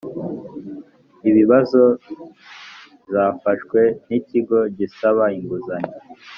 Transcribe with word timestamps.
ibibazo 1.29 1.81
zafashwe 3.11 3.79
n 4.07 4.09
ikigo 4.19 4.59
gisaba 4.77 5.23
inguzanyo 5.37 5.95